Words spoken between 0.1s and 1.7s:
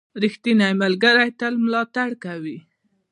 •ریښتینی ملګری تل